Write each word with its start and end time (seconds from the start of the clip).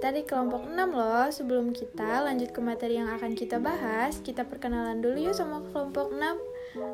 kita 0.00 0.16
di 0.16 0.24
kelompok 0.24 0.64
6 0.64 0.96
loh. 0.96 1.28
Sebelum 1.28 1.76
kita 1.76 2.24
lanjut 2.24 2.56
ke 2.56 2.60
materi 2.64 2.96
yang 2.96 3.12
akan 3.12 3.36
kita 3.36 3.60
bahas, 3.60 4.16
kita 4.24 4.48
perkenalan 4.48 5.04
dulu 5.04 5.28
yuk 5.28 5.36
sama 5.36 5.60
kelompok 5.60 6.08
6. 6.16 6.40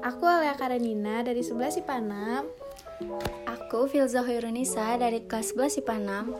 Aku 0.02 0.26
Alia 0.26 0.58
Karenina 0.58 1.22
dari 1.22 1.38
11 1.38 1.86
IPA 1.86 2.02
6. 2.02 3.46
Aku 3.46 3.86
Filza 3.86 4.26
Hoirunisa 4.26 4.98
dari 4.98 5.22
kelas 5.22 5.54
11 5.54 5.86
IPA 5.86 6.34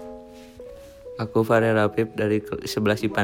6. 1.15 1.23
Aku 1.23 1.47
Farel 1.47 1.79
Rapip 1.79 2.19
dari 2.19 2.43
11 2.43 3.15
IPA 3.15 3.23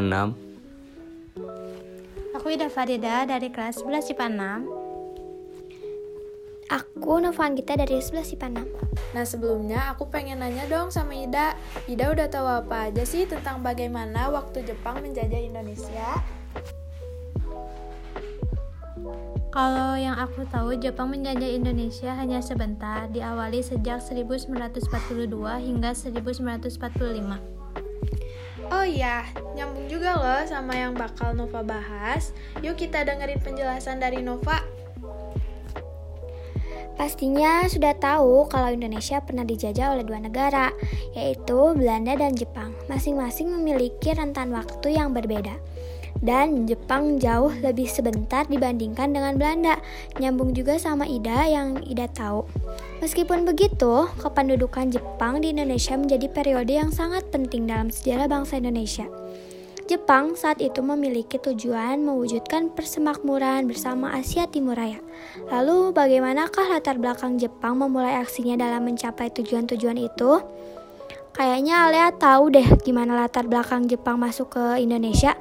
6. 1.35 2.39
Aku 2.39 2.47
Ida 2.47 2.71
Farida 2.71 3.27
dari 3.27 3.51
kelas 3.51 3.83
11 3.83 4.15
IPA 4.15 4.27
6. 4.71 4.82
Aku 6.73 7.21
Novan 7.21 7.53
Gita 7.53 7.77
dari 7.77 8.01
11 8.01 8.33
IPA 8.33 8.65
6. 8.65 9.13
Nah 9.13 9.25
sebelumnya 9.29 9.93
aku 9.93 10.09
pengen 10.09 10.41
nanya 10.41 10.65
dong 10.73 10.89
sama 10.89 11.13
Ida. 11.13 11.53
Ida 11.85 12.09
udah 12.09 12.33
tahu 12.33 12.49
apa 12.49 12.89
aja 12.89 13.05
sih 13.05 13.29
tentang 13.29 13.61
bagaimana 13.61 14.33
waktu 14.33 14.65
Jepang 14.65 15.05
menjajah 15.05 15.37
Indonesia? 15.37 16.17
Kalau 19.53 20.01
yang 20.01 20.17
aku 20.17 20.49
tahu, 20.49 20.73
Jepang 20.81 21.13
menjajah 21.13 21.45
Indonesia 21.45 22.17
hanya 22.17 22.41
sebentar, 22.41 23.05
diawali 23.13 23.61
sejak 23.61 24.01
1942 24.01 25.29
hingga 25.61 25.93
1945. 25.93 27.37
Oh 28.73 28.87
iya, 28.89 29.29
nyambung 29.53 29.93
juga 29.93 30.17
loh 30.17 30.41
sama 30.49 30.73
yang 30.73 30.97
bakal 30.97 31.37
Nova 31.37 31.61
bahas. 31.61 32.33
Yuk 32.65 32.81
kita 32.81 33.05
dengerin 33.05 33.45
penjelasan 33.45 34.01
dari 34.01 34.25
Nova. 34.25 34.82
Pastinya 37.03 37.67
sudah 37.67 37.99
tahu 37.99 38.47
kalau 38.47 38.71
Indonesia 38.71 39.19
pernah 39.19 39.43
dijajah 39.43 39.99
oleh 39.99 40.07
dua 40.07 40.23
negara, 40.23 40.71
yaitu 41.19 41.75
Belanda 41.75 42.15
dan 42.15 42.31
Jepang. 42.39 42.71
Masing-masing 42.87 43.51
memiliki 43.51 44.15
rentan 44.15 44.55
waktu 44.55 44.95
yang 44.95 45.11
berbeda. 45.11 45.59
Dan 46.23 46.71
Jepang 46.71 47.19
jauh 47.19 47.51
lebih 47.59 47.91
sebentar 47.91 48.47
dibandingkan 48.47 49.11
dengan 49.11 49.35
Belanda. 49.35 49.83
Nyambung 50.23 50.55
juga 50.55 50.79
sama 50.79 51.03
Ida 51.03 51.43
yang 51.51 51.83
Ida 51.83 52.07
tahu. 52.07 52.47
Meskipun 53.03 53.51
begitu, 53.51 54.07
kependudukan 54.23 54.95
Jepang 54.95 55.43
di 55.43 55.51
Indonesia 55.51 55.99
menjadi 55.99 56.31
periode 56.31 56.71
yang 56.71 56.95
sangat 56.95 57.27
penting 57.35 57.67
dalam 57.67 57.91
sejarah 57.91 58.31
bangsa 58.31 58.63
Indonesia. 58.63 59.11
Jepang 59.91 60.39
saat 60.39 60.63
itu 60.63 60.79
memiliki 60.79 61.43
tujuan 61.43 61.99
mewujudkan 62.07 62.71
persemakmuran 62.71 63.67
bersama 63.67 64.15
Asia 64.15 64.47
Timur 64.47 64.79
Raya. 64.79 65.03
Lalu, 65.51 65.91
bagaimanakah 65.91 66.71
latar 66.71 67.03
belakang 67.03 67.35
Jepang 67.43 67.75
memulai 67.75 68.23
aksinya 68.23 68.55
dalam 68.55 68.87
mencapai 68.87 69.35
tujuan-tujuan 69.35 69.99
itu? 69.99 70.39
Kayaknya 71.35 71.89
Alea 71.89 72.09
tahu 72.15 72.53
deh 72.53 72.69
gimana 72.87 73.17
latar 73.17 73.51
belakang 73.51 73.91
Jepang 73.91 74.23
masuk 74.23 74.55
ke 74.55 74.65
Indonesia. 74.79 75.35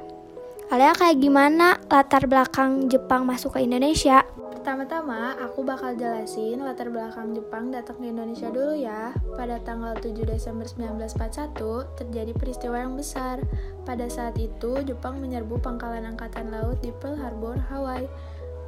Alea 0.72 0.96
kayak 0.96 1.20
gimana 1.20 1.76
latar 1.86 2.24
belakang 2.26 2.88
Jepang 2.88 3.28
masuk 3.28 3.54
ke 3.54 3.62
Indonesia? 3.62 4.24
Pertama-tama, 4.62 5.34
aku 5.42 5.66
bakal 5.66 5.98
jelasin 5.98 6.62
latar 6.62 6.86
belakang 6.86 7.34
Jepang 7.34 7.74
datang 7.74 7.98
ke 7.98 8.14
Indonesia 8.14 8.46
dulu 8.46 8.78
ya. 8.78 9.10
Pada 9.34 9.58
tanggal 9.58 9.98
7 9.98 10.22
Desember 10.22 10.62
1941, 10.70 11.90
terjadi 11.98 12.30
peristiwa 12.30 12.78
yang 12.78 12.94
besar. 12.94 13.42
Pada 13.82 14.06
saat 14.06 14.38
itu, 14.38 14.78
Jepang 14.86 15.18
menyerbu 15.18 15.58
pangkalan 15.58 16.06
angkatan 16.06 16.54
laut 16.54 16.78
di 16.78 16.94
Pearl 16.94 17.18
Harbor, 17.18 17.58
Hawaii. 17.74 18.06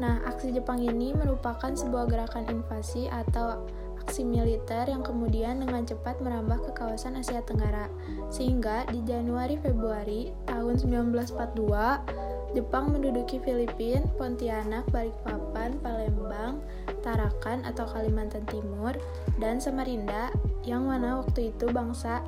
Nah, 0.03 0.19
aksi 0.27 0.51
Jepang 0.51 0.83
ini 0.83 1.15
merupakan 1.15 1.71
sebuah 1.71 2.11
gerakan 2.11 2.51
invasi 2.51 3.07
atau 3.07 3.63
aksi 4.03 4.27
militer 4.27 4.91
yang 4.91 5.07
kemudian 5.07 5.63
dengan 5.63 5.87
cepat 5.87 6.19
merambah 6.19 6.59
ke 6.59 6.71
kawasan 6.75 7.23
Asia 7.23 7.39
Tenggara. 7.47 7.87
Sehingga 8.35 8.83
di 8.91 8.99
Januari-Februari 9.07 10.35
tahun 10.43 10.75
1942, 10.75 12.35
Jepang 12.55 12.95
menduduki 12.95 13.43
Filipina, 13.43 14.07
Pontianak, 14.15 14.87
Balikpapan, 14.95 15.75
Palembang, 15.83 16.63
Tarakan 17.03 17.67
atau 17.67 17.83
Kalimantan 17.91 18.47
Timur, 18.47 18.95
dan 19.43 19.59
Samarinda 19.59 20.31
yang 20.63 20.87
mana 20.87 21.19
waktu 21.21 21.51
itu 21.51 21.67
bangsa 21.75 22.23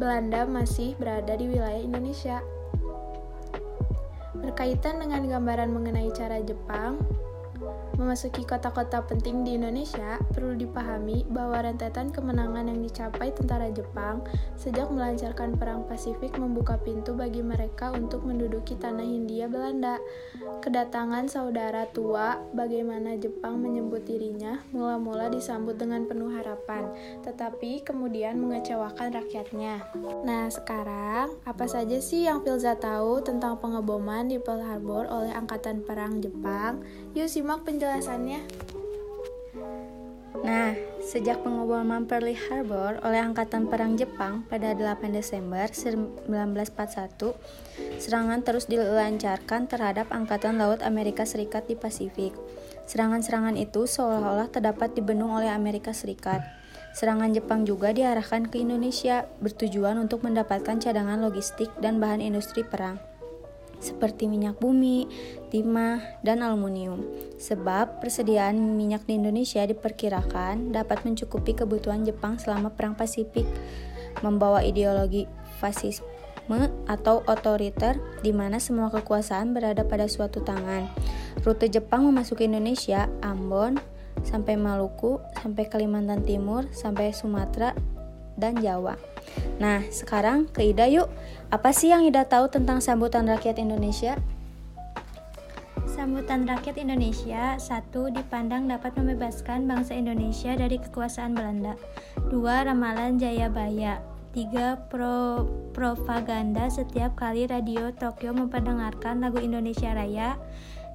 Belanda 0.00 0.48
masih 0.48 0.96
berada 0.96 1.36
di 1.36 1.44
wilayah 1.52 1.76
Indonesia. 1.76 2.40
Berkaitan 4.32 4.96
dengan 5.04 5.28
gambaran 5.28 5.68
mengenai 5.68 6.08
cara 6.16 6.40
Jepang, 6.40 6.96
Memasuki 7.98 8.46
kota-kota 8.46 9.02
penting 9.06 9.42
di 9.42 9.58
Indonesia, 9.58 10.20
perlu 10.30 10.54
dipahami 10.54 11.26
bahwa 11.30 11.64
rentetan 11.64 12.14
kemenangan 12.14 12.70
yang 12.70 12.80
dicapai 12.84 13.34
tentara 13.34 13.70
Jepang 13.74 14.22
sejak 14.54 14.90
melancarkan 14.92 15.58
Perang 15.58 15.86
Pasifik 15.88 16.36
membuka 16.38 16.78
pintu 16.78 17.16
bagi 17.16 17.42
mereka 17.42 17.90
untuk 17.90 18.22
menduduki 18.22 18.78
tanah 18.78 19.02
Hindia 19.02 19.50
Belanda. 19.50 19.98
Kedatangan 20.60 21.26
saudara 21.26 21.88
tua, 21.90 22.38
bagaimana 22.52 23.16
Jepang 23.16 23.58
menyebut 23.58 24.04
dirinya, 24.04 24.60
mula-mula 24.70 25.32
disambut 25.32 25.80
dengan 25.80 26.04
penuh 26.04 26.30
harapan, 26.30 26.90
tetapi 27.24 27.82
kemudian 27.82 28.36
mengecewakan 28.38 29.14
rakyatnya. 29.16 29.82
Nah, 30.22 30.46
sekarang 30.52 31.32
apa 31.48 31.64
saja 31.64 31.98
sih 31.98 32.28
yang 32.28 32.44
Filza 32.44 32.76
tahu 32.76 33.24
tentang 33.24 33.56
pengeboman 33.58 34.28
di 34.28 34.36
Pearl 34.36 34.62
Harbor 34.62 35.08
oleh 35.08 35.32
Angkatan 35.32 35.82
Perang 35.84 36.20
Jepang? 36.20 36.82
Yuk 37.10 37.26
simak 37.26 37.66
penjelasannya. 37.66 38.46
Nah, 40.46 40.78
sejak 41.02 41.42
pengeboman 41.42 42.06
Pearl 42.06 42.30
Harbor 42.32 43.02
oleh 43.02 43.18
Angkatan 43.18 43.66
Perang 43.66 43.98
Jepang 43.98 44.46
pada 44.46 44.78
8 44.78 45.10
Desember 45.10 45.66
1941, 45.74 47.34
serangan 47.98 48.40
terus 48.46 48.70
dilancarkan 48.70 49.66
terhadap 49.66 50.06
Angkatan 50.14 50.62
Laut 50.62 50.86
Amerika 50.86 51.26
Serikat 51.26 51.66
di 51.66 51.74
Pasifik. 51.74 52.30
Serangan-serangan 52.86 53.58
itu 53.58 53.90
seolah-olah 53.90 54.46
terdapat 54.46 54.94
di 54.94 55.02
benung 55.02 55.34
oleh 55.34 55.50
Amerika 55.50 55.90
Serikat. 55.90 56.46
Serangan 56.94 57.34
Jepang 57.34 57.66
juga 57.66 57.90
diarahkan 57.90 58.46
ke 58.46 58.62
Indonesia, 58.62 59.26
bertujuan 59.42 59.98
untuk 59.98 60.22
mendapatkan 60.22 60.78
cadangan 60.78 61.18
logistik 61.18 61.74
dan 61.82 61.98
bahan 61.98 62.22
industri 62.22 62.62
perang 62.62 63.09
seperti 63.80 64.28
minyak 64.28 64.60
bumi, 64.60 65.08
timah, 65.48 66.20
dan 66.22 66.44
aluminium. 66.44 67.02
Sebab 67.40 67.98
persediaan 67.98 68.76
minyak 68.76 69.08
di 69.08 69.16
Indonesia 69.16 69.64
diperkirakan 69.64 70.70
dapat 70.70 71.02
mencukupi 71.02 71.56
kebutuhan 71.56 72.04
Jepang 72.04 72.36
selama 72.36 72.70
Perang 72.76 72.94
Pasifik, 72.94 73.48
membawa 74.20 74.60
ideologi 74.60 75.24
fasisme 75.58 76.06
atau 76.86 77.24
otoriter 77.24 77.96
di 78.20 78.30
mana 78.30 78.60
semua 78.60 78.92
kekuasaan 78.92 79.56
berada 79.56 79.82
pada 79.88 80.06
suatu 80.06 80.44
tangan. 80.44 80.86
Rute 81.40 81.72
Jepang 81.72 82.04
memasuki 82.04 82.44
Indonesia, 82.44 83.08
Ambon, 83.24 83.80
sampai 84.26 84.60
Maluku, 84.60 85.22
sampai 85.40 85.70
Kalimantan 85.70 86.26
Timur, 86.26 86.68
sampai 86.74 87.14
Sumatera, 87.16 87.72
dan 88.36 88.58
Jawa. 88.60 89.09
Nah, 89.60 89.84
sekarang 89.92 90.48
ke 90.48 90.72
Ida 90.72 90.88
yuk. 90.88 91.12
Apa 91.52 91.76
sih 91.76 91.92
yang 91.92 92.08
Ida 92.08 92.24
tahu 92.24 92.48
tentang 92.48 92.80
sambutan 92.80 93.28
rakyat 93.28 93.60
Indonesia? 93.60 94.16
Sambutan 95.84 96.48
rakyat 96.48 96.80
Indonesia 96.80 97.60
satu 97.60 98.08
dipandang 98.08 98.72
dapat 98.72 98.96
membebaskan 98.96 99.68
bangsa 99.68 99.92
Indonesia 99.92 100.56
dari 100.56 100.80
kekuasaan 100.80 101.36
Belanda. 101.36 101.76
Dua 102.32 102.64
ramalan 102.64 103.20
Jayabaya. 103.20 104.00
Tiga 104.32 104.80
pro 104.88 105.44
propaganda 105.76 106.70
setiap 106.72 107.18
kali 107.18 107.44
radio 107.50 107.92
Tokyo 107.92 108.32
memperdengarkan 108.32 109.20
lagu 109.20 109.42
Indonesia 109.42 109.92
Raya 109.92 110.40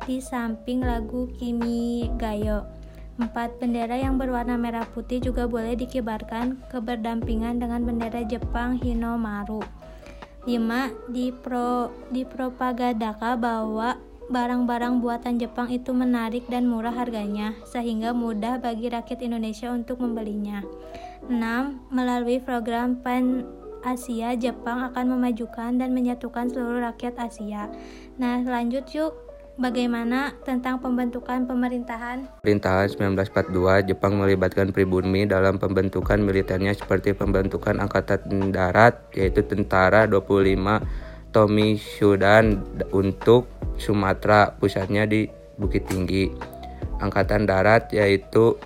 di 0.10 0.24
samping 0.24 0.82
lagu 0.82 1.30
Kimi 1.38 2.10
Gayo. 2.18 2.75
Empat 3.16 3.64
bendera 3.64 3.96
yang 3.96 4.20
berwarna 4.20 4.60
merah 4.60 4.84
putih 4.84 5.24
juga 5.24 5.48
boleh 5.48 5.80
dikibarkan 5.80 6.60
keberdampingan 6.68 7.64
dengan 7.64 7.88
bendera 7.88 8.28
Jepang 8.28 8.76
Hinomaru. 8.76 9.64
5. 10.44 10.52
Dipro, 11.10 11.96
dipropagandakan 12.12 13.40
bahwa 13.40 13.98
barang-barang 14.28 15.00
buatan 15.00 15.40
Jepang 15.40 15.72
itu 15.72 15.96
menarik 15.96 16.46
dan 16.52 16.68
murah 16.68 16.94
harganya, 16.94 17.56
sehingga 17.66 18.12
mudah 18.12 18.60
bagi 18.60 18.92
rakyat 18.92 19.24
Indonesia 19.24 19.72
untuk 19.72 20.04
membelinya. 20.04 20.62
6. 21.32 21.40
Melalui 21.90 22.44
program 22.44 23.00
Pan 23.00 23.48
Asia, 23.86 24.34
Jepang 24.36 24.92
akan 24.92 25.18
memajukan 25.18 25.78
dan 25.78 25.94
menyatukan 25.94 26.50
seluruh 26.50 26.84
rakyat 26.94 27.16
Asia. 27.22 27.70
Nah, 28.18 28.42
lanjut 28.42 28.86
yuk 28.94 29.25
Bagaimana 29.56 30.36
tentang 30.44 30.84
pembentukan 30.84 31.48
pemerintahan? 31.48 32.44
Pemerintahan 32.44 32.92
1942, 32.92 33.88
Jepang 33.88 34.20
melibatkan 34.20 34.76
pribumi 34.76 35.24
dalam 35.24 35.56
pembentukan 35.56 36.20
militernya 36.20 36.76
seperti 36.76 37.16
pembentukan 37.16 37.80
Angkatan 37.80 38.52
Darat, 38.52 39.08
yaitu 39.16 39.48
tentara 39.48 40.12
25 40.12 40.84
Tomi 41.32 41.80
Sudan 41.80 42.68
untuk 42.92 43.48
Sumatera, 43.80 44.60
pusatnya 44.60 45.08
di 45.08 45.32
Bukit 45.56 45.88
Tinggi. 45.88 46.36
Angkatan 47.00 47.48
Darat 47.48 47.96
yaitu 47.96 48.60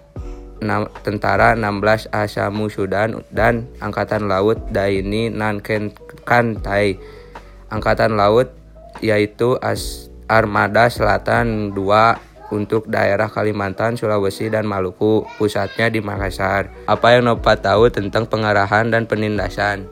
tentara 1.05 1.53
16 1.53 2.09
Asamu 2.09 2.65
Sudan 2.65 3.21
dan 3.29 3.69
Angkatan 3.77 4.25
Laut 4.25 4.57
Daini 4.73 5.29
Nanken 5.29 5.93
Kantai. 6.25 6.97
Angkatan 7.69 8.17
Laut 8.17 8.49
yaitu 9.05 9.53
As 9.61 10.08
Armada 10.29 10.85
Selatan 10.87 11.73
2 11.73 12.53
untuk 12.53 12.85
daerah 12.85 13.29
Kalimantan, 13.29 13.97
Sulawesi, 13.97 14.49
dan 14.53 14.69
Maluku. 14.69 15.25
Pusatnya 15.41 15.89
di 15.89 15.99
Makassar. 16.01 16.69
Apa 16.85 17.17
yang 17.17 17.25
Nopa 17.25 17.57
tahu 17.57 17.89
tentang 17.89 18.29
pengarahan 18.29 18.93
dan 18.93 19.09
penindasan? 19.09 19.89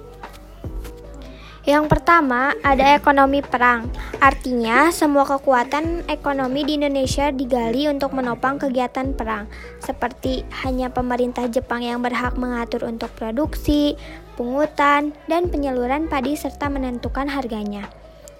Yang 1.67 1.91
pertama, 1.91 2.55
ada 2.63 2.95
ekonomi 2.95 3.43
perang. 3.43 3.91
Artinya, 4.23 4.87
semua 4.87 5.27
kekuatan 5.27 6.07
ekonomi 6.07 6.63
di 6.63 6.79
Indonesia 6.79 7.27
digali 7.27 7.91
untuk 7.91 8.15
menopang 8.15 8.55
kegiatan 8.55 9.11
perang, 9.11 9.51
seperti 9.83 10.47
hanya 10.63 10.87
pemerintah 10.87 11.43
Jepang 11.51 11.83
yang 11.83 11.99
berhak 11.99 12.39
mengatur 12.39 12.87
untuk 12.87 13.11
produksi, 13.19 13.99
pungutan, 14.39 15.11
dan 15.27 15.51
penyaluran 15.51 16.07
padi 16.07 16.39
serta 16.39 16.71
menentukan 16.71 17.27
harganya. 17.27 17.91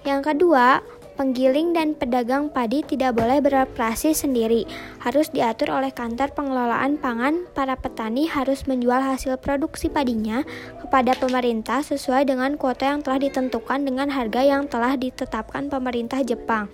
Yang 0.08 0.32
kedua, 0.32 0.80
Penggiling 1.18 1.74
dan 1.74 1.98
pedagang 1.98 2.46
padi 2.46 2.86
tidak 2.86 3.18
boleh 3.18 3.42
beroperasi 3.42 4.14
sendiri, 4.14 4.62
harus 5.02 5.26
diatur 5.34 5.74
oleh 5.74 5.90
kantor 5.90 6.30
pengelolaan 6.30 6.94
pangan. 6.94 7.42
Para 7.58 7.74
petani 7.74 8.30
harus 8.30 8.70
menjual 8.70 9.02
hasil 9.02 9.34
produksi 9.42 9.90
padinya 9.90 10.46
kepada 10.78 11.18
pemerintah 11.18 11.82
sesuai 11.82 12.22
dengan 12.30 12.54
kuota 12.54 12.94
yang 12.94 13.02
telah 13.02 13.18
ditentukan 13.18 13.82
dengan 13.82 14.14
harga 14.14 14.46
yang 14.46 14.70
telah 14.70 14.94
ditetapkan 14.94 15.66
pemerintah 15.66 16.22
Jepang. 16.22 16.70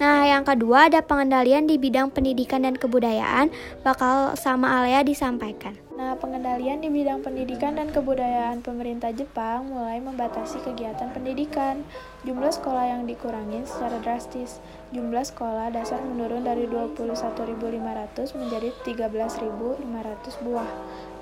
Nah, 0.00 0.24
yang 0.32 0.48
kedua 0.48 0.88
ada 0.88 1.04
pengendalian 1.04 1.68
di 1.68 1.76
bidang 1.76 2.08
pendidikan 2.08 2.64
dan 2.64 2.80
kebudayaan, 2.80 3.52
bakal 3.84 4.32
sama 4.32 4.80
Alea 4.80 5.04
disampaikan. 5.04 5.83
Nah, 5.94 6.18
pengendalian 6.18 6.82
di 6.82 6.90
bidang 6.90 7.22
pendidikan 7.22 7.78
dan 7.78 7.86
kebudayaan 7.86 8.66
pemerintah 8.66 9.14
Jepang 9.14 9.70
mulai 9.70 10.02
membatasi 10.02 10.58
kegiatan 10.66 11.14
pendidikan. 11.14 11.86
Jumlah 12.26 12.50
sekolah 12.50 12.98
yang 12.98 13.06
dikurangi 13.06 13.62
secara 13.62 14.02
drastis. 14.02 14.58
Jumlah 14.90 15.22
sekolah 15.22 15.70
dasar 15.70 16.02
menurun 16.02 16.42
dari 16.42 16.66
21.500 16.66 18.34
menjadi 18.34 18.74
13.500 18.82 20.42
buah. 20.42 20.70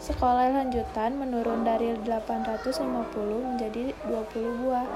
Sekolah 0.01 0.49
lanjutan 0.57 1.21
menurun 1.21 1.69
dari 1.69 1.93
850 2.09 2.81
menjadi 3.53 3.93
20 4.09 4.61
buah. 4.65 4.89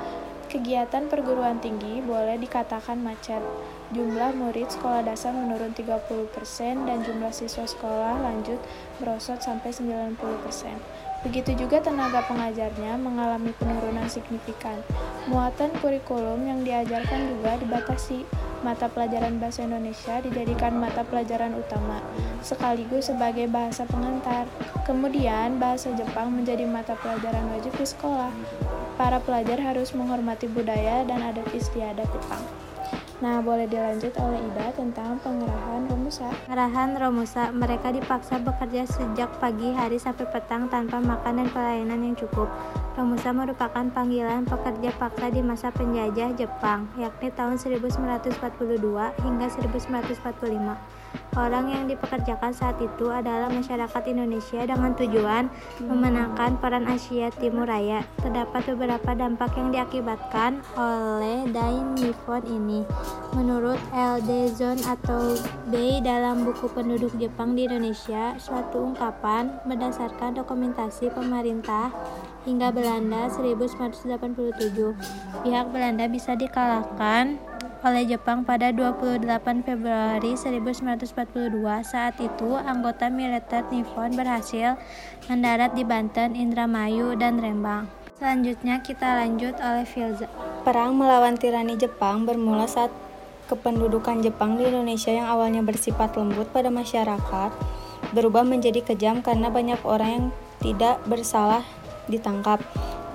Kegiatan 0.48 1.04
perguruan 1.12 1.60
tinggi 1.60 2.00
boleh 2.00 2.40
dikatakan 2.40 2.96
macet. 3.04 3.44
Jumlah 3.94 4.34
murid 4.34 4.66
sekolah 4.66 5.06
dasar 5.06 5.30
menurun 5.30 5.70
30% 5.70 6.90
dan 6.90 7.06
jumlah 7.06 7.30
siswa 7.30 7.62
sekolah 7.62 8.18
lanjut 8.18 8.58
merosot 8.98 9.38
sampai 9.38 9.70
90%. 9.70 10.18
Begitu 11.22 11.54
juga 11.54 11.78
tenaga 11.78 12.26
pengajarnya 12.26 12.98
mengalami 12.98 13.54
penurunan 13.54 14.10
signifikan. 14.10 14.82
Muatan 15.30 15.70
kurikulum 15.78 16.50
yang 16.50 16.66
diajarkan 16.66 17.30
juga 17.30 17.58
dibatasi. 17.62 18.26
Mata 18.66 18.90
pelajaran 18.90 19.38
bahasa 19.38 19.62
Indonesia 19.62 20.18
dijadikan 20.18 20.74
mata 20.74 21.06
pelajaran 21.06 21.54
utama, 21.54 22.02
sekaligus 22.42 23.06
sebagai 23.06 23.46
bahasa 23.46 23.86
pengantar. 23.86 24.50
Kemudian, 24.82 25.62
bahasa 25.62 25.94
Jepang 25.94 26.34
menjadi 26.34 26.66
mata 26.66 26.98
pelajaran 26.98 27.46
wajib 27.54 27.70
di 27.78 27.86
sekolah 27.86 28.32
para 28.98 29.22
pelajar 29.22 29.60
harus 29.62 29.94
menghormati 29.94 30.50
budaya 30.50 31.06
dan 31.06 31.22
adat 31.22 31.46
istiadat 31.54 32.08
Jepang. 32.10 32.65
Nah, 33.16 33.40
boleh 33.40 33.64
dilanjut 33.64 34.12
oleh 34.20 34.36
Ida 34.52 34.76
tentang 34.76 35.16
pengerahan 35.24 35.88
Romusa. 35.88 36.28
Pengerahan 36.44 37.00
Romusa, 37.00 37.48
mereka 37.48 37.88
dipaksa 37.88 38.36
bekerja 38.36 38.84
sejak 38.84 39.32
pagi 39.40 39.72
hari 39.72 39.96
sampai 39.96 40.28
petang 40.28 40.68
tanpa 40.68 41.00
makan 41.00 41.40
dan 41.40 41.48
pelayanan 41.48 42.12
yang 42.12 42.12
cukup. 42.12 42.44
Romusa 42.92 43.32
merupakan 43.32 43.88
panggilan 43.88 44.44
pekerja 44.44 44.92
paksa 45.00 45.32
di 45.32 45.40
masa 45.40 45.72
penjajah 45.72 46.36
Jepang, 46.36 46.92
yakni 47.00 47.32
tahun 47.32 47.56
1942 47.56 48.36
hingga 49.24 49.46
1945. 49.48 50.76
Orang 51.36 51.68
yang 51.68 51.84
dipekerjakan 51.84 52.52
saat 52.56 52.80
itu 52.80 53.12
adalah 53.12 53.52
masyarakat 53.52 54.02
Indonesia 54.08 54.64
dengan 54.64 54.96
tujuan 54.96 55.52
memenangkan 55.84 56.56
peran 56.60 56.88
Asia 56.88 57.28
Timur 57.34 57.68
Raya. 57.68 58.06
Terdapat 58.20 58.72
beberapa 58.72 59.12
dampak 59.12 59.52
yang 59.58 59.68
diakibatkan 59.74 60.64
oleh 60.76 61.44
Dain 61.52 61.92
Nippon 61.98 62.42
ini. 62.48 62.88
Menurut 63.36 63.76
LD 63.92 64.56
Zone 64.56 64.80
atau 64.88 65.36
B 65.68 66.00
dalam 66.00 66.48
buku 66.48 66.72
penduduk 66.72 67.12
Jepang 67.20 67.52
di 67.52 67.68
Indonesia, 67.68 68.32
suatu 68.40 68.92
ungkapan 68.92 69.60
berdasarkan 69.68 70.40
dokumentasi 70.40 71.12
pemerintah 71.12 71.92
hingga 72.48 72.72
Belanda 72.72 73.28
1987. 73.28 74.96
Pihak 75.44 75.66
Belanda 75.68 76.06
bisa 76.08 76.32
dikalahkan 76.38 77.36
oleh 77.84 78.08
Jepang 78.08 78.46
pada 78.46 78.72
28 78.72 79.26
Februari 79.66 80.32
1942. 80.38 81.60
Saat 81.84 82.16
itu, 82.22 82.56
anggota 82.56 83.12
militer 83.12 83.66
Nippon 83.68 84.14
berhasil 84.14 84.80
mendarat 85.28 85.76
di 85.76 85.82
Banten, 85.84 86.32
Indramayu, 86.32 87.18
dan 87.18 87.42
Rembang. 87.42 87.90
Selanjutnya 88.16 88.80
kita 88.80 89.20
lanjut 89.20 89.60
oleh 89.60 89.84
Filza. 89.84 90.24
Perang 90.64 90.96
melawan 90.96 91.36
tirani 91.36 91.76
Jepang 91.76 92.24
bermula 92.24 92.64
saat 92.64 92.88
kependudukan 93.46 94.24
Jepang 94.24 94.56
di 94.56 94.66
Indonesia 94.66 95.12
yang 95.12 95.28
awalnya 95.28 95.60
bersifat 95.60 96.16
lembut 96.16 96.50
pada 96.50 96.72
masyarakat 96.72 97.50
berubah 98.10 98.46
menjadi 98.46 98.82
kejam 98.82 99.22
karena 99.22 99.50
banyak 99.50 99.80
orang 99.86 100.10
yang 100.10 100.26
tidak 100.62 100.96
bersalah 101.06 101.62
ditangkap 102.06 102.62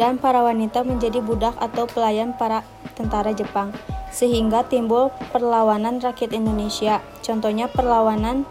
dan 0.01 0.17
para 0.17 0.41
wanita 0.41 0.81
menjadi 0.81 1.21
budak 1.21 1.53
atau 1.61 1.85
pelayan 1.85 2.33
para 2.33 2.65
tentara 2.97 3.37
Jepang 3.37 3.69
sehingga 4.09 4.65
timbul 4.65 5.13
perlawanan 5.29 6.01
rakyat 6.01 6.33
Indonesia. 6.33 7.05
Contohnya 7.21 7.69
perlawanan 7.69 8.49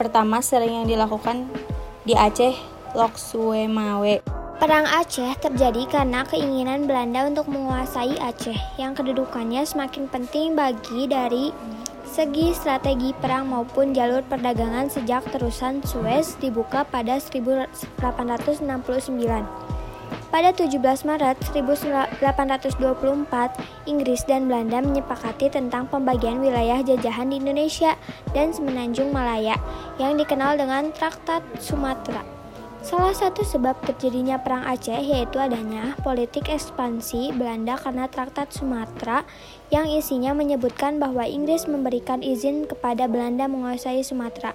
pertama 0.00 0.40
sering 0.40 0.82
yang 0.82 0.88
dilakukan 0.88 1.52
di 2.08 2.16
Aceh, 2.16 2.56
Loksuemawe. 2.96 4.24
Perang 4.56 4.88
Aceh 4.88 5.36
terjadi 5.36 5.84
karena 5.84 6.24
keinginan 6.24 6.88
Belanda 6.88 7.28
untuk 7.28 7.52
menguasai 7.52 8.16
Aceh 8.16 8.56
yang 8.80 8.96
kedudukannya 8.96 9.68
semakin 9.68 10.08
penting 10.08 10.56
bagi 10.56 11.04
dari 11.04 11.52
segi 12.08 12.56
strategi 12.56 13.12
perang 13.12 13.52
maupun 13.52 13.92
jalur 13.92 14.24
perdagangan 14.24 14.88
sejak 14.88 15.28
terusan 15.28 15.84
Suez 15.84 16.40
dibuka 16.40 16.88
pada 16.88 17.20
1869. 17.20 19.65
Pada 20.30 20.52
17 20.52 20.76
Maret 21.08 21.40
1824, 21.48 22.20
Inggris 23.88 24.20
dan 24.28 24.50
Belanda 24.50 24.84
menyepakati 24.84 25.48
tentang 25.48 25.88
pembagian 25.88 26.44
wilayah 26.44 26.84
jajahan 26.84 27.32
di 27.32 27.40
Indonesia 27.40 27.96
dan 28.36 28.52
Semenanjung 28.52 29.14
Malaya 29.16 29.56
yang 29.96 30.20
dikenal 30.20 30.60
dengan 30.60 30.92
Traktat 30.92 31.40
Sumatera. 31.56 32.36
Salah 32.86 33.10
satu 33.10 33.42
sebab 33.42 33.82
terjadinya 33.82 34.38
Perang 34.38 34.62
Aceh 34.62 35.02
yaitu 35.02 35.42
adanya 35.42 35.98
politik 36.06 36.46
ekspansi 36.46 37.34
Belanda 37.34 37.74
karena 37.74 38.06
Traktat 38.06 38.54
Sumatera 38.54 39.26
yang 39.74 39.90
isinya 39.90 40.30
menyebutkan 40.30 41.02
bahwa 41.02 41.26
Inggris 41.26 41.66
memberikan 41.66 42.22
izin 42.22 42.70
kepada 42.70 43.10
Belanda 43.10 43.50
menguasai 43.50 44.06
Sumatera. 44.06 44.54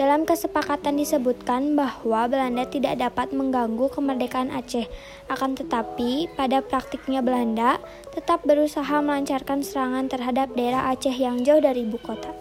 Dalam 0.00 0.24
kesepakatan 0.24 0.96
disebutkan 0.96 1.76
bahwa 1.76 2.24
Belanda 2.24 2.64
tidak 2.64 2.96
dapat 2.96 3.28
mengganggu 3.36 3.92
kemerdekaan 3.92 4.48
Aceh, 4.48 4.88
akan 5.28 5.52
tetapi 5.52 6.32
pada 6.32 6.64
praktiknya 6.64 7.20
Belanda 7.20 7.76
tetap 8.16 8.40
berusaha 8.48 9.04
melancarkan 9.04 9.60
serangan 9.60 10.08
terhadap 10.08 10.48
daerah 10.56 10.88
Aceh 10.88 11.12
yang 11.12 11.44
jauh 11.44 11.60
dari 11.60 11.84
ibu 11.84 12.00
kota. 12.00 12.32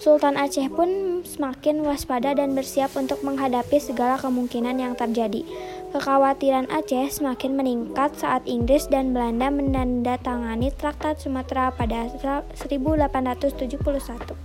Sultan 0.00 0.34
Aceh 0.40 0.66
pun 0.72 1.20
semakin 1.22 1.84
waspada 1.84 2.32
dan 2.32 2.56
bersiap 2.56 2.96
untuk 2.96 3.20
menghadapi 3.20 3.76
segala 3.78 4.16
kemungkinan 4.16 4.80
yang 4.80 4.96
terjadi. 4.96 5.44
Kekhawatiran 5.90 6.70
Aceh 6.70 7.18
semakin 7.18 7.58
meningkat 7.58 8.14
saat 8.14 8.46
Inggris 8.46 8.86
dan 8.86 9.10
Belanda 9.10 9.50
menandatangani 9.50 10.70
Traktat 10.70 11.18
Sumatera 11.18 11.74
pada 11.74 12.06
1871. 12.06 13.74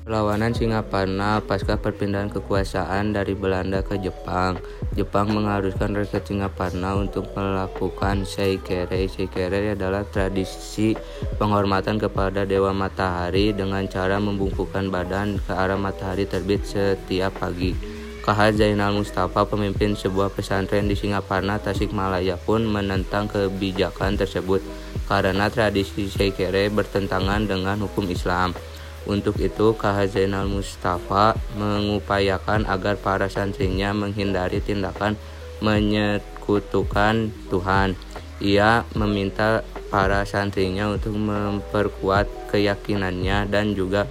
Perlawanan 0.10 0.58
Singaparna 0.58 1.46
pasca 1.46 1.78
perpindahan 1.78 2.34
kekuasaan 2.34 3.14
dari 3.14 3.38
Belanda 3.38 3.86
ke 3.86 3.94
Jepang. 4.02 4.58
Jepang 4.98 5.30
mengharuskan 5.38 5.94
rakyat 5.94 6.26
Singaparna 6.26 6.98
untuk 6.98 7.30
melakukan 7.38 8.26
seikere. 8.26 9.06
Seikere 9.06 9.78
adalah 9.78 10.02
tradisi 10.10 10.98
penghormatan 11.38 12.02
kepada 12.02 12.50
Dewa 12.50 12.74
Matahari 12.74 13.54
dengan 13.54 13.86
cara 13.86 14.18
membungkukkan 14.18 14.90
badan 14.90 15.38
ke 15.46 15.54
arah 15.54 15.78
matahari 15.78 16.26
terbit 16.26 16.66
setiap 16.66 17.38
pagi. 17.38 17.95
KH 18.26 18.58
Zainal 18.58 18.98
Mustafa, 18.98 19.46
pemimpin 19.46 19.94
sebuah 19.94 20.34
pesantren 20.34 20.90
di 20.90 20.98
Singaparna, 20.98 21.62
Tasikmalaya 21.62 22.42
pun 22.42 22.66
menentang 22.66 23.30
kebijakan 23.30 24.18
tersebut 24.18 24.66
karena 25.06 25.46
tradisi 25.54 26.10
Seikere 26.10 26.74
bertentangan 26.74 27.46
dengan 27.46 27.78
hukum 27.86 28.10
Islam. 28.10 28.58
Untuk 29.06 29.38
itu, 29.38 29.78
KH 29.78 30.18
Zainal 30.18 30.50
Mustafa 30.50 31.38
mengupayakan 31.54 32.66
agar 32.66 32.98
para 32.98 33.30
santrinya 33.30 33.94
menghindari 33.94 34.58
tindakan 34.58 35.14
menyekutukan 35.62 37.30
Tuhan. 37.54 37.94
Ia 38.42 38.90
meminta 38.98 39.62
para 39.94 40.26
santrinya 40.26 40.90
untuk 40.90 41.14
memperkuat 41.14 42.50
keyakinannya 42.50 43.46
dan 43.54 43.78
juga 43.78 44.10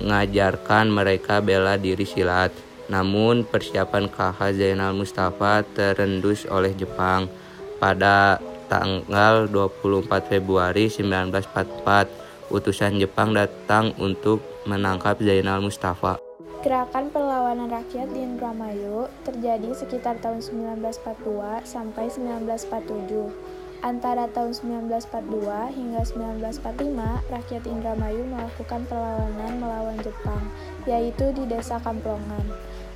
mengajarkan 0.00 0.88
mereka 0.88 1.44
bela 1.44 1.76
diri 1.76 2.08
silat. 2.08 2.67
Namun 2.88 3.44
persiapan 3.44 4.08
KH 4.08 4.56
Zainal 4.56 4.96
Mustafa 4.96 5.60
terendus 5.76 6.48
oleh 6.48 6.72
Jepang 6.72 7.28
pada 7.76 8.40
tanggal 8.68 9.48
24 9.48 10.08
Februari 10.28 10.88
1944. 10.88 12.48
Utusan 12.48 12.96
Jepang 12.96 13.36
datang 13.36 13.92
untuk 14.00 14.40
menangkap 14.64 15.20
Zainal 15.20 15.60
Mustafa. 15.60 16.16
Gerakan 16.58 17.12
perlawanan 17.14 17.70
rakyat 17.70 18.10
di 18.10 18.24
Indramayu 18.24 19.06
terjadi 19.22 19.70
sekitar 19.76 20.18
tahun 20.18 20.42
1942 20.42 21.62
sampai 21.62 22.10
1947. 22.10 23.30
Antara 23.78 24.26
tahun 24.34 24.58
1942 24.90 25.78
hingga 25.78 26.02
1945, 26.02 27.30
rakyat 27.30 27.62
Indramayu 27.62 28.26
melakukan 28.26 28.82
perlawanan 28.90 29.52
melawan 29.62 29.94
Jepang, 30.02 30.50
yaitu 30.82 31.30
di 31.30 31.46
Desa 31.46 31.78
Kamplongan. 31.78 32.42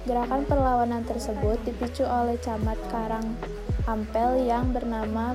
Gerakan 0.03 0.43
perlawanan 0.51 1.07
tersebut 1.07 1.63
dipicu 1.63 2.03
oleh 2.03 2.35
camat 2.43 2.75
Karang 2.91 3.39
Ampel 3.87 4.47
yang 4.47 4.71
bernama 4.71 5.35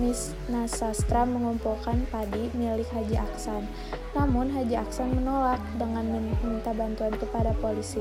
Miss 0.00 0.32
Nasastra 0.52 1.28
mengumpulkan 1.28 2.08
padi 2.08 2.48
milik 2.56 2.88
Haji 2.88 3.20
Aksan. 3.20 3.68
Namun 4.16 4.48
Haji 4.48 4.80
Aksan 4.80 5.12
menolak 5.12 5.60
dengan 5.76 6.08
meminta 6.08 6.72
bantuan 6.72 7.12
kepada 7.16 7.52
polisi. 7.60 8.00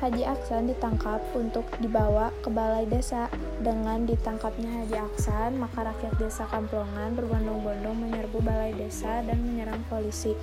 Haji 0.00 0.24
Aksan 0.28 0.68
ditangkap 0.72 1.20
untuk 1.32 1.64
dibawa 1.80 2.28
ke 2.44 2.52
balai 2.52 2.84
desa. 2.84 3.32
Dengan 3.60 4.04
ditangkapnya 4.04 4.68
Haji 4.68 4.96
Aksan, 5.00 5.56
maka 5.56 5.84
rakyat 5.84 6.12
desa 6.20 6.44
Kamplongan 6.52 7.16
berbondong-bondong 7.16 7.96
menyerbu 8.08 8.40
balai 8.40 8.76
desa 8.76 9.24
dan 9.24 9.40
menyerang 9.40 9.80
polisi. 9.88 10.36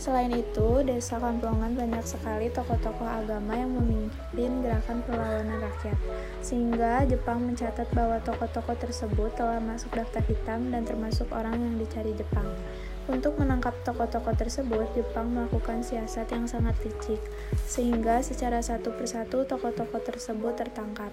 Selain 0.00 0.32
itu, 0.32 0.82
desa 0.82 1.20
Kamplongan 1.20 1.78
banyak 1.78 2.04
sekali 2.04 2.50
tokoh-tokoh 2.50 3.06
agama 3.06 3.54
yang 3.54 3.70
memimpin 3.70 4.64
gerakan 4.64 4.98
perlawanan 5.06 5.62
rakyat, 5.62 5.98
sehingga 6.42 7.06
Jepang 7.06 7.44
mencatat 7.46 7.86
bahwa 7.94 8.18
tokoh-tokoh 8.22 8.76
tersebut 8.82 9.30
telah 9.38 9.62
masuk 9.62 9.94
daftar 9.94 10.22
hitam 10.26 10.74
dan 10.74 10.82
termasuk 10.82 11.30
orang 11.30 11.54
yang 11.54 11.74
dicari 11.78 12.12
Jepang. 12.18 12.48
Untuk 13.10 13.34
menangkap 13.34 13.74
tokoh-tokoh 13.82 14.34
tersebut, 14.38 14.86
Jepang 14.94 15.30
melakukan 15.34 15.82
siasat 15.82 16.30
yang 16.30 16.46
sangat 16.46 16.78
licik, 16.86 17.18
sehingga 17.66 18.22
secara 18.22 18.62
satu 18.62 18.94
persatu 18.94 19.42
tokoh-tokoh 19.42 20.02
tersebut 20.02 20.54
tertangkap. 20.54 21.10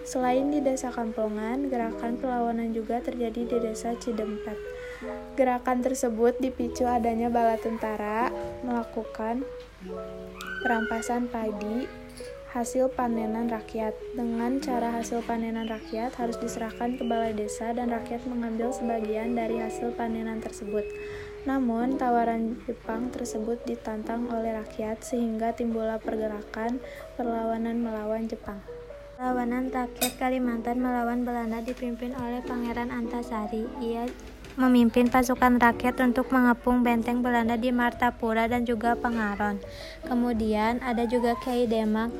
Selain 0.00 0.48
di 0.48 0.64
desa 0.64 0.88
Kamplongan, 0.88 1.68
gerakan 1.68 2.16
perlawanan 2.18 2.72
juga 2.72 3.04
terjadi 3.04 3.46
di 3.46 3.56
desa 3.62 3.92
Cidempet. 3.94 4.56
Gerakan 5.32 5.80
tersebut 5.80 6.36
dipicu 6.44 6.84
adanya 6.84 7.32
bala 7.32 7.56
tentara 7.56 8.28
melakukan 8.60 9.48
perampasan 10.60 11.24
padi 11.32 11.88
hasil 12.50 12.90
panenan 12.92 13.48
rakyat. 13.48 13.94
Dengan 14.12 14.58
cara 14.60 14.92
hasil 14.92 15.22
panenan 15.24 15.70
rakyat 15.70 16.12
harus 16.18 16.36
diserahkan 16.36 16.98
ke 16.98 17.02
balai 17.06 17.32
desa 17.32 17.70
dan 17.72 17.94
rakyat 17.94 18.26
mengambil 18.26 18.74
sebagian 18.74 19.38
dari 19.38 19.62
hasil 19.62 19.94
panenan 19.94 20.42
tersebut. 20.42 20.84
Namun, 21.48 21.96
tawaran 21.96 22.60
Jepang 22.68 23.08
tersebut 23.08 23.64
ditantang 23.64 24.28
oleh 24.28 24.52
rakyat 24.52 25.00
sehingga 25.00 25.56
timbullah 25.56 25.96
pergerakan 25.96 26.82
perlawanan 27.16 27.80
melawan 27.80 28.28
Jepang. 28.28 28.60
Perlawanan 29.16 29.72
rakyat 29.72 30.20
Kalimantan 30.20 30.84
melawan 30.84 31.24
Belanda 31.24 31.64
dipimpin 31.64 32.12
oleh 32.12 32.44
Pangeran 32.44 32.92
Antasari. 32.92 33.64
Ia 33.80 34.04
memimpin 34.54 35.10
pasukan 35.10 35.58
rakyat 35.58 36.00
untuk 36.00 36.30
mengepung 36.32 36.80
benteng 36.86 37.20
Belanda 37.20 37.58
di 37.58 37.74
Martapura 37.74 38.46
dan 38.46 38.64
juga 38.64 38.96
Pengaron. 38.96 39.58
Kemudian 40.06 40.80
ada 40.80 41.04
juga 41.06 41.36
Kiai 41.42 41.66
Demak, 41.68 42.10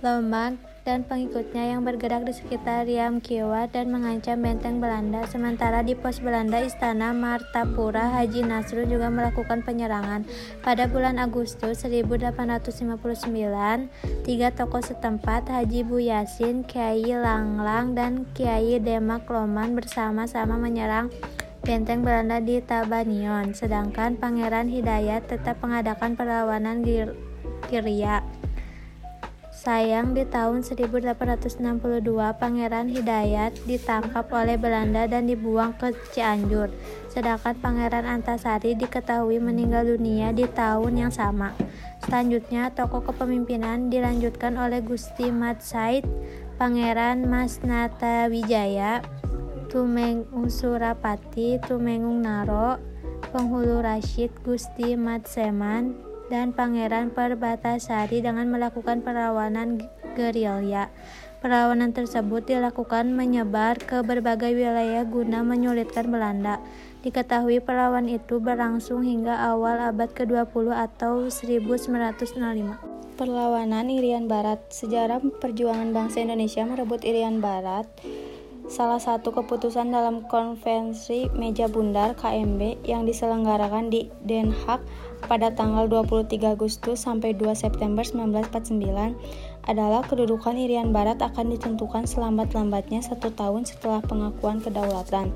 Lombak, 0.00 0.69
dan 0.82 1.04
pengikutnya 1.04 1.76
yang 1.76 1.84
bergerak 1.84 2.24
di 2.24 2.32
sekitar 2.32 2.88
Riam 2.88 3.20
Kiwa 3.20 3.68
dan 3.68 3.92
mengancam 3.92 4.40
benteng 4.40 4.80
Belanda. 4.80 5.28
Sementara 5.28 5.84
di 5.84 5.92
pos 5.92 6.24
Belanda 6.24 6.64
Istana 6.64 7.12
Martapura, 7.12 8.08
Haji 8.16 8.48
Nasrul 8.48 8.88
juga 8.88 9.12
melakukan 9.12 9.60
penyerangan. 9.60 10.24
Pada 10.64 10.88
bulan 10.88 11.20
Agustus 11.20 11.84
1859, 11.84 12.96
tiga 14.24 14.48
tokoh 14.50 14.80
setempat, 14.80 15.52
Haji 15.52 15.84
Bu 15.84 16.00
Yasin, 16.00 16.64
Kiai 16.64 17.12
Langlang, 17.12 17.92
dan 17.92 18.24
Kiai 18.32 18.80
Demak 18.80 19.28
Loman 19.28 19.76
bersama-sama 19.76 20.56
menyerang 20.56 21.12
benteng 21.60 22.00
Belanda 22.00 22.40
di 22.40 22.56
Tabanion, 22.64 23.52
sedangkan 23.52 24.16
Pangeran 24.16 24.72
Hidayat 24.72 25.28
tetap 25.28 25.60
mengadakan 25.60 26.16
perlawanan 26.16 26.80
Giria. 27.68 28.39
Sayang 29.60 30.16
di 30.16 30.24
tahun 30.24 30.64
1862 30.64 31.60
Pangeran 32.40 32.88
Hidayat 32.88 33.52
ditangkap 33.68 34.32
oleh 34.32 34.56
Belanda 34.56 35.04
dan 35.04 35.28
dibuang 35.28 35.76
ke 35.76 35.92
Cianjur. 36.16 36.72
Sedangkan 37.12 37.52
Pangeran 37.60 38.08
Antasari 38.08 38.72
diketahui 38.72 39.36
meninggal 39.36 39.84
dunia 39.84 40.32
di 40.32 40.48
tahun 40.48 41.04
yang 41.04 41.12
sama. 41.12 41.52
Selanjutnya, 42.00 42.72
tokoh 42.72 43.04
kepemimpinan 43.04 43.92
dilanjutkan 43.92 44.56
oleh 44.56 44.80
Gusti 44.80 45.28
Mat 45.28 45.60
Said, 45.60 46.08
Pangeran 46.56 47.28
Mas 47.28 47.60
Nata 47.60 48.32
Wijaya, 48.32 49.04
Tumengung 49.68 50.48
Surapati, 50.48 51.60
Tumengung 51.68 52.24
Naro, 52.24 52.80
Penghulu 53.28 53.84
Rashid, 53.84 54.32
Gusti 54.40 54.96
Mat 54.96 55.28
Seman, 55.28 56.09
dan 56.30 56.54
Pangeran 56.54 57.10
Perbatasari 57.10 58.22
dengan 58.22 58.46
melakukan 58.48 59.02
perlawanan 59.02 59.82
gerilya. 60.14 60.88
Perlawanan 61.42 61.90
tersebut 61.90 62.46
dilakukan 62.46 63.10
menyebar 63.10 63.80
ke 63.82 64.06
berbagai 64.06 64.54
wilayah 64.54 65.02
guna 65.02 65.42
menyulitkan 65.42 66.06
Belanda. 66.06 66.62
Diketahui 67.02 67.58
perlawanan 67.58 68.12
itu 68.12 68.38
berlangsung 68.38 69.02
hingga 69.02 69.34
awal 69.50 69.82
abad 69.82 70.12
ke-20 70.14 70.70
atau 70.70 71.26
1905. 71.26 73.18
Perlawanan 73.18 73.88
Irian 73.90 74.30
Barat 74.30 74.60
Sejarah 74.70 75.20
perjuangan 75.20 75.92
bangsa 75.92 76.22
Indonesia 76.22 76.64
merebut 76.64 77.04
Irian 77.04 77.42
Barat 77.42 77.88
salah 78.70 79.02
satu 79.02 79.34
keputusan 79.34 79.90
dalam 79.90 80.22
konvensi 80.30 81.26
meja 81.34 81.66
bundar 81.66 82.14
KMB 82.14 82.86
yang 82.86 83.02
diselenggarakan 83.02 83.90
di 83.90 84.06
Den 84.22 84.54
Haag 84.54 84.78
pada 85.26 85.52
tanggal 85.52 85.90
23 85.90 86.56
Agustus 86.56 87.04
sampai 87.04 87.36
2 87.36 87.52
September 87.52 88.06
1949 88.06 89.68
adalah 89.68 90.00
kedudukan 90.06 90.56
Irian 90.56 90.94
Barat 90.94 91.20
akan 91.20 91.52
ditentukan 91.52 92.08
selambat-lambatnya 92.08 93.04
satu 93.04 93.28
tahun 93.34 93.68
setelah 93.68 94.00
pengakuan 94.00 94.64
kedaulatan. 94.64 95.34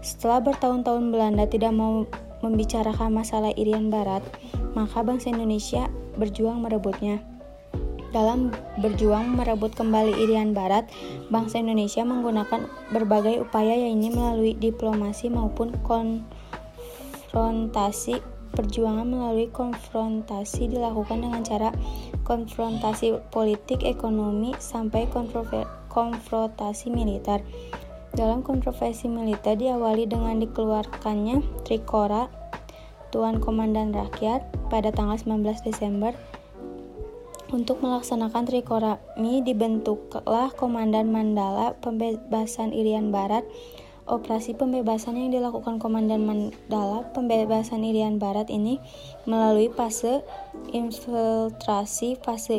Setelah 0.00 0.40
bertahun-tahun 0.40 1.12
Belanda 1.12 1.44
tidak 1.44 1.76
mau 1.76 2.08
membicarakan 2.40 3.12
masalah 3.12 3.52
Irian 3.54 3.92
Barat, 3.92 4.24
maka 4.72 5.04
bangsa 5.04 5.28
Indonesia 5.30 5.92
berjuang 6.16 6.64
merebutnya. 6.64 7.20
Dalam 8.10 8.50
berjuang 8.82 9.38
merebut 9.38 9.70
kembali 9.78 10.18
Irian 10.18 10.50
Barat, 10.50 10.90
bangsa 11.30 11.62
Indonesia 11.62 12.02
menggunakan 12.02 12.66
berbagai 12.90 13.46
upaya 13.46 13.78
yaitu 13.78 14.10
melalui 14.10 14.58
diplomasi 14.58 15.30
maupun 15.30 15.70
konfrontasi 15.86 18.18
Perjuangan 18.60 19.08
melalui 19.08 19.48
konfrontasi 19.48 20.68
dilakukan 20.68 21.24
dengan 21.24 21.40
cara 21.40 21.72
konfrontasi 22.28 23.16
politik, 23.32 23.80
ekonomi, 23.88 24.52
sampai 24.60 25.08
konfrontasi 25.88 26.92
militer. 26.92 27.40
Dalam 28.12 28.44
konfrontasi 28.44 29.08
militer 29.08 29.56
diawali 29.56 30.04
dengan 30.04 30.44
dikeluarkannya 30.44 31.64
Trikora, 31.64 32.28
Tuan 33.08 33.40
Komandan 33.40 33.96
Rakyat, 33.96 34.44
pada 34.68 34.92
tanggal 34.92 35.16
19 35.16 35.40
Desember 35.64 36.12
untuk 37.48 37.80
melaksanakan 37.80 38.44
Trikora 38.44 39.00
Mi 39.16 39.40
dibentuklah 39.40 40.52
Komandan 40.54 41.08
Mandala 41.10 41.74
Pembebasan 41.80 42.76
Irian 42.76 43.08
Barat 43.08 43.42
Operasi 44.10 44.58
pembebasan 44.58 45.14
yang 45.14 45.30
dilakukan 45.30 45.78
Komandan 45.78 46.26
Mandala 46.26 47.06
pembebasan 47.14 47.86
Irian 47.86 48.18
Barat 48.18 48.50
ini 48.50 48.82
melalui 49.22 49.70
fase 49.70 50.26
infiltrasi, 50.74 52.18
fase 52.18 52.58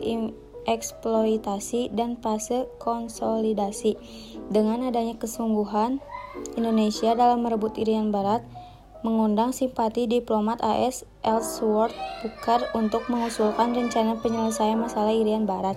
eksploitasi, 0.64 1.92
dan 1.92 2.16
fase 2.24 2.72
konsolidasi. 2.80 4.00
Dengan 4.48 4.88
adanya 4.88 5.20
kesungguhan 5.20 6.00
Indonesia 6.56 7.12
dalam 7.20 7.44
merebut 7.44 7.76
Irian 7.76 8.16
Barat, 8.16 8.48
mengundang 9.04 9.52
simpati 9.52 10.08
diplomat 10.08 10.64
AS 10.64 11.04
Ellsworth 11.20 11.92
Booker 12.24 12.64
untuk 12.78 13.12
mengusulkan 13.12 13.76
rencana 13.76 14.16
penyelesaian 14.24 14.80
masalah 14.80 15.12
Irian 15.12 15.44
Barat. 15.44 15.76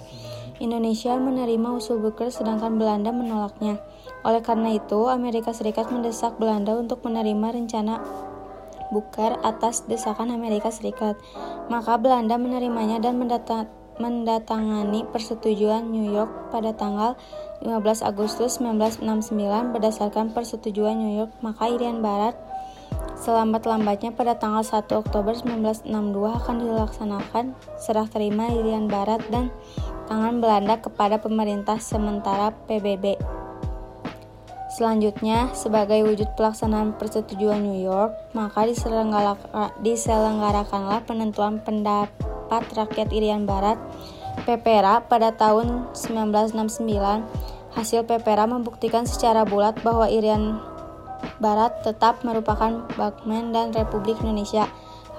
Indonesia 0.63 1.19
menerima 1.19 1.75
usul 1.75 1.99
Booker 1.99 2.31
sedangkan 2.31 2.79
Belanda 2.79 3.11
menolaknya. 3.11 3.83
Oleh 4.25 4.41
karena 4.41 4.73
itu, 4.73 5.13
Amerika 5.13 5.53
Serikat 5.53 5.93
mendesak 5.93 6.41
Belanda 6.41 6.73
untuk 6.75 7.05
menerima 7.05 7.53
rencana 7.53 8.01
Booker 8.89 9.37
atas 9.45 9.85
desakan 9.85 10.33
Amerika 10.33 10.73
Serikat. 10.73 11.21
Maka 11.69 12.01
Belanda 12.01 12.41
menerimanya 12.41 13.01
dan 13.01 13.21
mendatangani 14.01 15.05
persetujuan 15.13 15.93
New 15.93 16.09
York 16.09 16.51
pada 16.51 16.73
tanggal 16.73 17.21
15 17.61 18.05
Agustus 18.05 18.59
1969 18.61 19.73
berdasarkan 19.77 20.35
persetujuan 20.35 20.99
New 20.99 21.15
York 21.15 21.31
maka 21.41 21.71
Irian 21.71 22.03
Barat 22.03 22.35
selambat-lambatnya 23.15 24.13
pada 24.13 24.37
tanggal 24.37 24.67
1 24.67 24.85
Oktober 24.91 25.33
1962 25.39 25.89
akan 26.45 26.57
dilaksanakan 26.61 27.45
serah 27.79 28.11
terima 28.11 28.51
Irian 28.51 28.91
Barat 28.91 29.23
dan 29.31 29.55
tangan 30.11 30.43
Belanda 30.43 30.77
kepada 30.83 31.23
pemerintah 31.23 31.79
sementara 31.81 32.53
PBB. 32.67 33.44
Selanjutnya, 34.75 35.55
sebagai 35.55 36.03
wujud 36.03 36.35
pelaksanaan 36.35 36.99
persetujuan 36.99 37.63
New 37.63 37.79
York, 37.79 38.11
maka 38.35 38.67
diselenggarakanlah 39.79 41.07
penentuan 41.07 41.63
pendapat 41.63 42.63
rakyat 42.75 43.15
Irian 43.15 43.47
Barat 43.47 43.79
PPRA 44.43 45.07
pada 45.07 45.31
tahun 45.31 45.95
1969. 45.95 46.91
Hasil 47.79 48.03
PPRA 48.03 48.51
membuktikan 48.51 49.07
secara 49.07 49.47
bulat 49.47 49.79
bahwa 49.87 50.11
Irian 50.11 50.59
Barat 51.39 51.87
tetap 51.87 52.27
merupakan 52.27 52.83
Bagmen 52.99 53.55
dan 53.55 53.71
Republik 53.71 54.19
Indonesia. 54.27 54.67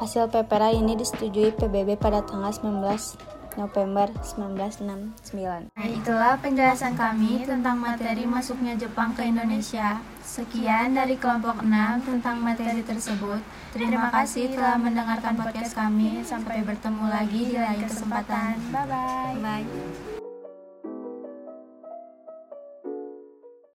Hasil 0.04 0.28
PPRA 0.36 0.76
ini 0.76 1.00
disetujui 1.00 1.56
PBB 1.56 1.96
pada 1.96 2.20
tanggal 2.28 2.52
19 2.52 3.35
November 3.56 4.08
1969. 4.24 5.72
Nah, 5.74 5.88
itulah 5.88 6.36
penjelasan 6.40 6.94
kami 6.96 7.44
tentang 7.44 7.80
materi 7.80 8.28
masuknya 8.28 8.76
Jepang 8.76 9.16
ke 9.16 9.26
Indonesia. 9.26 10.00
Sekian 10.24 10.96
dari 10.96 11.16
kelompok 11.16 11.64
6 11.64 12.08
tentang 12.08 12.40
materi 12.44 12.84
tersebut. 12.84 13.40
Terima 13.76 14.12
kasih 14.12 14.56
telah 14.56 14.80
mendengarkan 14.80 15.36
podcast 15.36 15.76
kami. 15.76 16.24
Sampai 16.24 16.64
bertemu 16.64 17.06
lagi 17.08 17.42
di 17.52 17.58
lain 17.58 17.84
kesempatan. 17.88 18.60
Bye-bye. 18.72 19.40
Bye. 19.40 19.64
-bye. 19.64 19.64
Bye. 19.64 20.15